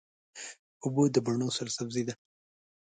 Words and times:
اوبه 0.83 1.03
د 1.13 1.17
بڼو 1.25 1.47
سرسبزي 1.57 2.03
ده. 2.07 2.13